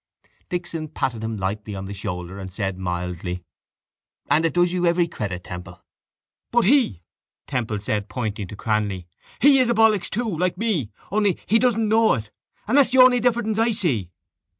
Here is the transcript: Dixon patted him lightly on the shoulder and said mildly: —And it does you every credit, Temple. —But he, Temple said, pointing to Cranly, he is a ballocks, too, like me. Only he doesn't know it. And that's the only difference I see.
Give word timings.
Dixon 0.49 0.87
patted 0.87 1.23
him 1.23 1.37
lightly 1.37 1.75
on 1.75 1.85
the 1.85 1.93
shoulder 1.93 2.39
and 2.39 2.51
said 2.51 2.79
mildly: 2.79 3.43
—And 4.31 4.47
it 4.47 4.55
does 4.55 4.73
you 4.73 4.87
every 4.87 5.07
credit, 5.07 5.43
Temple. 5.43 5.85
—But 6.49 6.65
he, 6.65 7.03
Temple 7.45 7.79
said, 7.81 8.09
pointing 8.09 8.47
to 8.47 8.55
Cranly, 8.55 9.05
he 9.39 9.59
is 9.59 9.69
a 9.69 9.75
ballocks, 9.75 10.09
too, 10.09 10.27
like 10.27 10.57
me. 10.57 10.89
Only 11.11 11.37
he 11.45 11.59
doesn't 11.59 11.87
know 11.87 12.15
it. 12.15 12.31
And 12.67 12.79
that's 12.79 12.89
the 12.89 12.97
only 12.97 13.19
difference 13.19 13.59
I 13.59 13.73
see. 13.73 14.09